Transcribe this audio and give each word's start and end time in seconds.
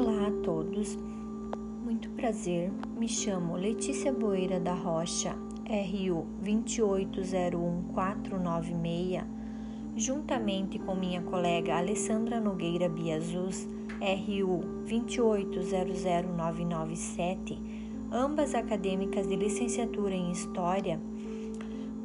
Olá 0.00 0.28
a 0.28 0.32
todos, 0.44 0.96
muito 1.82 2.08
prazer. 2.10 2.70
Me 2.96 3.08
chamo 3.08 3.56
Letícia 3.56 4.12
Boeira 4.12 4.60
da 4.60 4.72
Rocha, 4.72 5.36
RU 5.66 6.24
2801496, 6.40 9.24
juntamente 9.96 10.78
com 10.78 10.94
minha 10.94 11.20
colega 11.22 11.78
Alessandra 11.78 12.40
Nogueira 12.40 12.88
Biazus, 12.88 13.66
RU 14.00 14.60
2800997, 14.86 17.58
ambas 18.12 18.54
acadêmicas 18.54 19.26
de 19.26 19.34
licenciatura 19.34 20.14
em 20.14 20.30
História, 20.30 21.00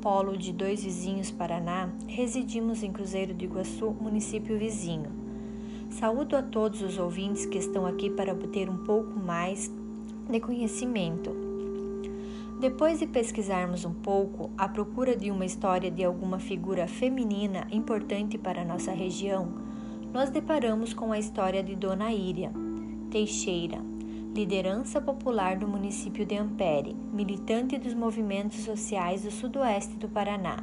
polo 0.00 0.38
de 0.38 0.50
Dois 0.50 0.82
Vizinhos, 0.82 1.30
Paraná, 1.30 1.92
residimos 2.08 2.82
em 2.82 2.90
Cruzeiro 2.90 3.34
do 3.34 3.44
Iguaçu, 3.44 3.90
município 3.90 4.58
vizinho. 4.58 5.21
Saúdo 5.92 6.36
a 6.36 6.42
todos 6.42 6.80
os 6.80 6.96
ouvintes 6.96 7.44
que 7.44 7.58
estão 7.58 7.84
aqui 7.84 8.08
para 8.08 8.32
obter 8.32 8.68
um 8.70 8.78
pouco 8.78 9.20
mais 9.20 9.70
de 10.28 10.40
conhecimento. 10.40 11.30
Depois 12.58 12.98
de 12.98 13.06
pesquisarmos 13.06 13.84
um 13.84 13.92
pouco 13.92 14.50
à 14.56 14.66
procura 14.66 15.14
de 15.14 15.30
uma 15.30 15.44
história 15.44 15.90
de 15.90 16.02
alguma 16.02 16.38
figura 16.38 16.88
feminina 16.88 17.66
importante 17.70 18.38
para 18.38 18.64
nossa 18.64 18.90
região, 18.90 19.52
nós 20.14 20.30
deparamos 20.30 20.94
com 20.94 21.12
a 21.12 21.18
história 21.18 21.62
de 21.62 21.76
Dona 21.76 22.10
Íria 22.10 22.50
Teixeira, 23.10 23.78
liderança 24.34 24.98
popular 24.98 25.58
do 25.58 25.68
município 25.68 26.24
de 26.24 26.36
Ampere, 26.36 26.96
militante 27.12 27.76
dos 27.76 27.92
movimentos 27.92 28.60
sociais 28.60 29.24
do 29.24 29.30
sudoeste 29.30 29.94
do 29.96 30.08
Paraná 30.08 30.56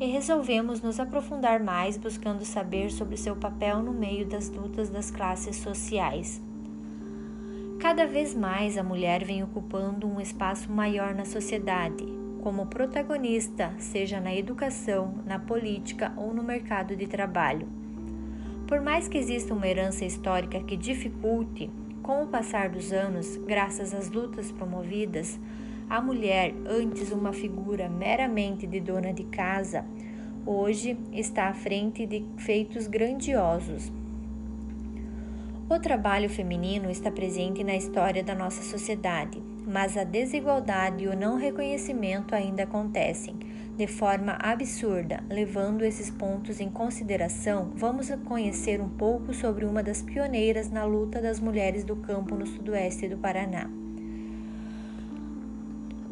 e 0.00 0.06
resolvemos 0.06 0.80
nos 0.80 1.00
aprofundar 1.00 1.60
mais 1.60 1.96
buscando 1.96 2.44
saber 2.44 2.90
sobre 2.90 3.16
seu 3.16 3.34
papel 3.34 3.82
no 3.82 3.92
meio 3.92 4.26
das 4.26 4.48
lutas 4.48 4.88
das 4.88 5.10
classes 5.10 5.56
sociais. 5.56 6.40
Cada 7.80 8.06
vez 8.06 8.34
mais 8.34 8.76
a 8.76 8.82
mulher 8.82 9.24
vem 9.24 9.42
ocupando 9.42 10.06
um 10.06 10.20
espaço 10.20 10.70
maior 10.70 11.14
na 11.14 11.24
sociedade, 11.24 12.04
como 12.42 12.66
protagonista, 12.66 13.72
seja 13.78 14.20
na 14.20 14.34
educação, 14.34 15.14
na 15.26 15.38
política 15.38 16.12
ou 16.16 16.32
no 16.32 16.42
mercado 16.42 16.94
de 16.96 17.06
trabalho. 17.06 17.68
Por 18.66 18.80
mais 18.80 19.08
que 19.08 19.18
exista 19.18 19.54
uma 19.54 19.66
herança 19.66 20.04
histórica 20.04 20.60
que 20.60 20.76
dificulte, 20.76 21.70
com 22.02 22.22
o 22.22 22.26
passar 22.26 22.68
dos 22.68 22.92
anos, 22.92 23.36
graças 23.36 23.94
às 23.94 24.10
lutas 24.10 24.52
promovidas, 24.52 25.38
a 25.88 26.00
mulher, 26.00 26.54
antes 26.66 27.10
uma 27.12 27.32
figura 27.32 27.88
meramente 27.88 28.66
de 28.66 28.78
dona 28.78 29.12
de 29.12 29.24
casa, 29.24 29.84
hoje 30.44 30.98
está 31.12 31.48
à 31.48 31.54
frente 31.54 32.06
de 32.06 32.24
feitos 32.36 32.86
grandiosos. 32.86 33.90
O 35.70 35.78
trabalho 35.78 36.28
feminino 36.28 36.90
está 36.90 37.10
presente 37.10 37.64
na 37.64 37.74
história 37.74 38.22
da 38.22 38.34
nossa 38.34 38.62
sociedade, 38.62 39.42
mas 39.66 39.96
a 39.96 40.04
desigualdade 40.04 41.04
e 41.04 41.08
o 41.08 41.16
não 41.16 41.36
reconhecimento 41.36 42.34
ainda 42.34 42.64
acontecem 42.64 43.36
de 43.76 43.86
forma 43.86 44.36
absurda. 44.40 45.22
Levando 45.30 45.84
esses 45.84 46.10
pontos 46.10 46.60
em 46.60 46.68
consideração, 46.68 47.70
vamos 47.74 48.10
conhecer 48.26 48.80
um 48.80 48.88
pouco 48.88 49.32
sobre 49.32 49.64
uma 49.64 49.82
das 49.82 50.02
pioneiras 50.02 50.70
na 50.70 50.84
luta 50.84 51.20
das 51.20 51.38
mulheres 51.38 51.84
do 51.84 51.96
campo 51.96 52.34
no 52.34 52.46
sudoeste 52.46 53.08
do 53.08 53.16
Paraná. 53.16 53.87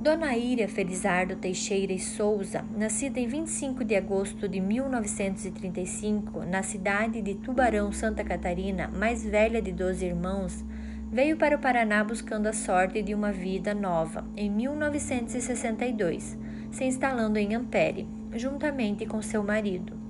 Dona 0.06 0.36
Íria 0.36 0.68
Felizardo 0.68 1.34
Teixeira 1.34 1.92
e 1.92 1.98
Souza, 1.98 2.64
nascida 2.76 3.18
em 3.18 3.26
25 3.26 3.82
de 3.82 3.96
agosto 3.96 4.48
de 4.48 4.60
1935, 4.60 6.44
na 6.44 6.62
cidade 6.62 7.20
de 7.20 7.34
Tubarão, 7.34 7.90
Santa 7.90 8.22
Catarina, 8.22 8.86
mais 8.86 9.24
velha 9.24 9.60
de 9.60 9.72
12 9.72 10.06
irmãos, 10.06 10.64
veio 11.10 11.36
para 11.36 11.56
o 11.56 11.58
Paraná 11.58 12.04
buscando 12.04 12.46
a 12.46 12.52
sorte 12.52 13.02
de 13.02 13.16
uma 13.16 13.32
vida 13.32 13.74
nova 13.74 14.24
em 14.36 14.48
1962, 14.48 16.38
se 16.70 16.84
instalando 16.84 17.36
em 17.36 17.56
Ampere, 17.56 18.06
juntamente 18.32 19.06
com 19.06 19.20
seu 19.20 19.42
marido. 19.42 20.06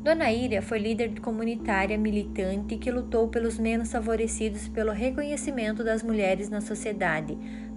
Dona 0.00 0.30
Íria 0.30 0.62
foi 0.62 0.78
líder 0.78 1.18
comunitária 1.18 1.98
militante 1.98 2.76
que 2.76 2.92
lutou 2.92 3.26
pelos 3.26 3.58
menos 3.58 3.90
favorecidos 3.90 4.68
pelo 4.68 4.92
reconhecimento 4.92 5.82
das 5.82 6.04
mulheres 6.04 6.48
na 6.48 6.60
sociedade, 6.60 7.36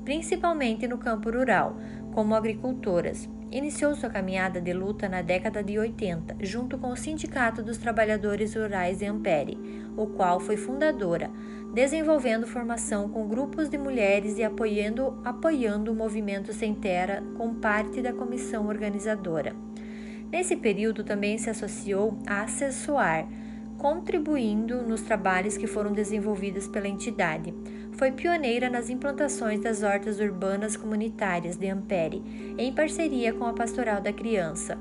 principalmente 0.09 0.87
no 0.87 0.97
campo 0.97 1.29
rural, 1.29 1.77
como 2.15 2.33
agricultoras. 2.33 3.29
Iniciou 3.51 3.93
sua 3.93 4.09
caminhada 4.09 4.59
de 4.59 4.73
luta 4.73 5.07
na 5.07 5.21
década 5.21 5.63
de 5.63 5.77
80, 5.77 6.37
junto 6.41 6.79
com 6.79 6.89
o 6.89 6.97
Sindicato 6.97 7.61
dos 7.61 7.77
Trabalhadores 7.77 8.55
Rurais 8.55 8.97
de 8.97 9.05
Ampere, 9.05 9.55
o 9.95 10.07
qual 10.07 10.39
foi 10.39 10.57
fundadora, 10.57 11.29
desenvolvendo 11.75 12.47
formação 12.47 13.07
com 13.07 13.27
grupos 13.27 13.69
de 13.69 13.77
mulheres 13.77 14.39
e 14.39 14.43
apoiando, 14.43 15.21
apoiando 15.23 15.91
o 15.91 15.95
movimento 15.95 16.53
Sem 16.53 16.73
Terra 16.73 17.21
com 17.37 17.53
parte 17.53 18.01
da 18.01 18.11
comissão 18.11 18.65
organizadora. 18.65 19.55
Nesse 20.31 20.55
período 20.55 21.03
também 21.03 21.37
se 21.37 21.51
associou 21.51 22.17
a 22.25 22.41
Acessoar, 22.41 23.27
contribuindo 23.79 24.83
nos 24.83 25.01
trabalhos 25.01 25.57
que 25.57 25.65
foram 25.65 25.93
desenvolvidos 25.93 26.67
pela 26.67 26.87
entidade. 26.87 27.53
Foi 27.93 28.11
pioneira 28.11 28.69
nas 28.69 28.89
implantações 28.89 29.61
das 29.61 29.81
hortas 29.81 30.19
urbanas 30.19 30.77
comunitárias 30.77 31.55
de 31.55 31.67
Ampere, 31.67 32.21
em 32.57 32.71
parceria 32.73 33.33
com 33.33 33.45
a 33.45 33.53
Pastoral 33.53 34.01
da 34.01 34.13
Criança. 34.13 34.77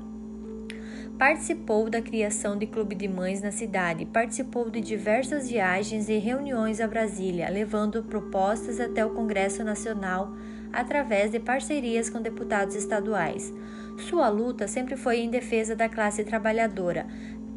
Participou 1.17 1.89
da 1.89 2.01
criação 2.01 2.57
de 2.57 2.65
clube 2.65 2.95
de 2.95 3.07
mães 3.07 3.41
na 3.41 3.51
cidade, 3.51 4.05
participou 4.05 4.69
de 4.69 4.79
diversas 4.79 5.49
viagens 5.49 6.07
e 6.07 6.17
reuniões 6.17 6.79
a 6.79 6.87
Brasília, 6.87 7.49
levando 7.49 8.03
propostas 8.03 8.79
até 8.79 9.05
o 9.05 9.09
Congresso 9.09 9.63
Nacional 9.63 10.33
através 10.71 11.31
de 11.31 11.39
parcerias 11.39 12.09
com 12.09 12.21
deputados 12.21 12.75
estaduais. 12.75 13.53
Sua 13.97 14.29
luta 14.29 14.65
sempre 14.65 14.95
foi 14.95 15.19
em 15.19 15.29
defesa 15.29 15.75
da 15.75 15.89
classe 15.89 16.23
trabalhadora, 16.23 17.05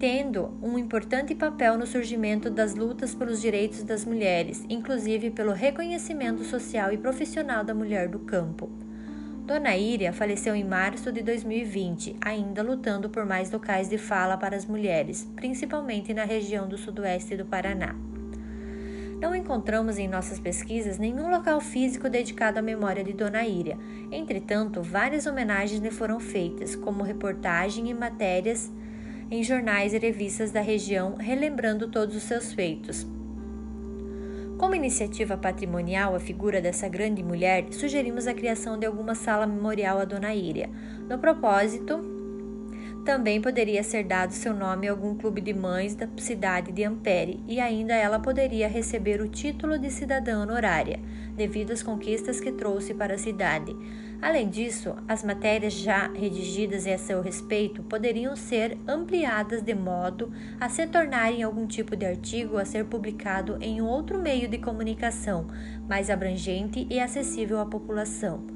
tendo 0.02 0.50
um 0.60 0.76
importante 0.76 1.32
papel 1.32 1.78
no 1.78 1.86
surgimento 1.86 2.50
das 2.50 2.74
lutas 2.74 3.14
pelos 3.14 3.40
direitos 3.40 3.84
das 3.84 4.04
mulheres, 4.04 4.66
inclusive 4.68 5.30
pelo 5.30 5.52
reconhecimento 5.52 6.42
social 6.42 6.92
e 6.92 6.98
profissional 6.98 7.62
da 7.62 7.72
mulher 7.72 8.08
do 8.08 8.18
campo. 8.18 8.68
Dona 9.46 9.76
Íria 9.76 10.12
faleceu 10.12 10.56
em 10.56 10.64
março 10.64 11.12
de 11.12 11.22
2020, 11.22 12.16
ainda 12.20 12.64
lutando 12.64 13.08
por 13.08 13.24
mais 13.24 13.52
locais 13.52 13.88
de 13.88 13.96
fala 13.96 14.36
para 14.36 14.56
as 14.56 14.66
mulheres, 14.66 15.30
principalmente 15.36 16.12
na 16.12 16.24
região 16.24 16.66
do 16.66 16.76
sudoeste 16.76 17.36
do 17.36 17.44
Paraná. 17.44 17.94
Não 19.20 19.36
encontramos 19.36 19.98
em 19.98 20.08
nossas 20.08 20.40
pesquisas 20.40 20.98
nenhum 20.98 21.30
local 21.30 21.60
físico 21.60 22.10
dedicado 22.10 22.58
à 22.58 22.62
memória 22.62 23.04
de 23.04 23.12
Dona 23.12 23.46
Íria. 23.46 23.78
Entretanto, 24.10 24.82
várias 24.82 25.28
homenagens 25.28 25.80
lhe 25.80 25.92
foram 25.92 26.18
feitas, 26.18 26.74
como 26.74 27.04
reportagem 27.04 27.88
e 27.88 27.94
matérias 27.94 28.68
em 29.32 29.42
jornais 29.42 29.94
e 29.94 29.98
revistas 29.98 30.50
da 30.50 30.60
região, 30.60 31.14
relembrando 31.14 31.88
todos 31.88 32.14
os 32.14 32.22
seus 32.22 32.52
feitos. 32.52 33.06
Como 34.58 34.74
iniciativa 34.74 35.38
patrimonial, 35.38 36.14
a 36.14 36.20
figura 36.20 36.60
dessa 36.60 36.86
grande 36.86 37.22
mulher, 37.22 37.64
sugerimos 37.70 38.26
a 38.26 38.34
criação 38.34 38.78
de 38.78 38.84
alguma 38.84 39.14
sala 39.14 39.46
memorial 39.46 39.98
a 39.98 40.04
Dona 40.04 40.34
Íria. 40.34 40.68
No 41.08 41.18
propósito, 41.18 42.11
também 43.04 43.40
poderia 43.40 43.82
ser 43.82 44.04
dado 44.04 44.32
seu 44.32 44.54
nome 44.54 44.86
a 44.86 44.92
algum 44.92 45.16
clube 45.16 45.40
de 45.40 45.52
mães 45.52 45.94
da 45.96 46.08
cidade 46.18 46.70
de 46.70 46.84
Ampere 46.84 47.42
e 47.48 47.58
ainda 47.58 47.94
ela 47.94 48.20
poderia 48.20 48.68
receber 48.68 49.20
o 49.20 49.28
título 49.28 49.76
de 49.76 49.90
cidadã 49.90 50.40
honorária, 50.40 51.00
devido 51.36 51.72
às 51.72 51.82
conquistas 51.82 52.40
que 52.40 52.52
trouxe 52.52 52.94
para 52.94 53.14
a 53.14 53.18
cidade. 53.18 53.74
Além 54.20 54.48
disso, 54.48 54.94
as 55.08 55.24
matérias 55.24 55.72
já 55.72 56.12
redigidas 56.12 56.86
a 56.86 56.96
seu 56.96 57.20
respeito 57.20 57.82
poderiam 57.82 58.36
ser 58.36 58.78
ampliadas 58.86 59.62
de 59.62 59.74
modo 59.74 60.32
a 60.60 60.68
se 60.68 60.86
tornarem 60.86 61.42
algum 61.42 61.66
tipo 61.66 61.96
de 61.96 62.06
artigo 62.06 62.56
a 62.56 62.64
ser 62.64 62.84
publicado 62.84 63.58
em 63.60 63.82
outro 63.82 64.16
meio 64.20 64.46
de 64.46 64.58
comunicação 64.58 65.48
mais 65.88 66.08
abrangente 66.08 66.86
e 66.88 67.00
acessível 67.00 67.58
à 67.58 67.66
população. 67.66 68.46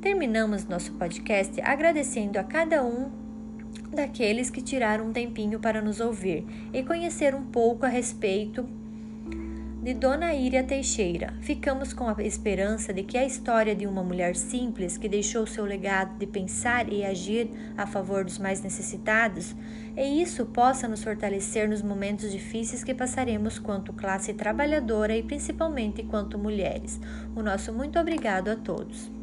Terminamos 0.00 0.64
nosso 0.64 0.92
podcast 0.94 1.60
agradecendo 1.60 2.38
a 2.38 2.44
cada 2.44 2.82
um 2.82 3.27
daqueles 3.92 4.50
que 4.50 4.60
tiraram 4.60 5.08
um 5.08 5.12
tempinho 5.12 5.58
para 5.58 5.80
nos 5.80 6.00
ouvir 6.00 6.44
e 6.72 6.82
conhecer 6.82 7.34
um 7.34 7.44
pouco 7.44 7.86
a 7.86 7.88
respeito 7.88 8.68
de 9.82 9.94
Dona 9.94 10.34
Íria 10.34 10.64
Teixeira. 10.64 11.32
Ficamos 11.40 11.92
com 11.92 12.08
a 12.08 12.22
esperança 12.22 12.92
de 12.92 13.04
que 13.04 13.16
a 13.16 13.24
história 13.24 13.74
de 13.74 13.86
uma 13.86 14.02
mulher 14.02 14.34
simples 14.34 14.98
que 14.98 15.08
deixou 15.08 15.46
seu 15.46 15.64
legado 15.64 16.18
de 16.18 16.26
pensar 16.26 16.92
e 16.92 17.04
agir 17.04 17.48
a 17.76 17.86
favor 17.86 18.24
dos 18.24 18.38
mais 18.38 18.60
necessitados, 18.60 19.54
e 19.96 20.20
isso 20.20 20.44
possa 20.46 20.88
nos 20.88 21.02
fortalecer 21.02 21.68
nos 21.68 21.80
momentos 21.80 22.32
difíceis 22.32 22.82
que 22.84 22.92
passaremos 22.92 23.58
quanto 23.58 23.92
classe 23.92 24.34
trabalhadora 24.34 25.16
e 25.16 25.22
principalmente 25.22 26.02
quanto 26.02 26.38
mulheres. 26.38 27.00
O 27.34 27.42
nosso 27.42 27.72
muito 27.72 27.98
obrigado 27.98 28.48
a 28.48 28.56
todos. 28.56 29.17